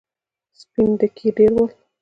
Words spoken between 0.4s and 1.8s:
سپين ډکي ډېر ول.